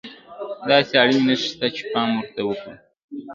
[0.69, 2.73] داسې اړينې نښې شته چې پام ورته وکړو.